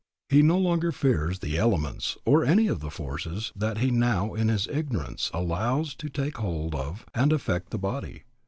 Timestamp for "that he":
3.55-3.91